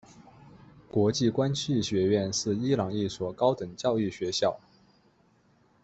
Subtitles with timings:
[0.89, 4.59] 国际关系学院是伊朗一所高等教育学校。